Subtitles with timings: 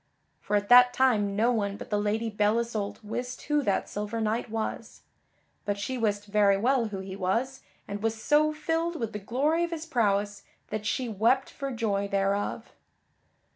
[0.39, 4.19] For at that time no one but the Lady Belle Isoult wist who that silver
[4.19, 5.01] knight was.
[5.63, 9.63] But she wist very well who he was, and was so filled with the glory
[9.63, 12.73] of his prowess that she wept for joy thereof.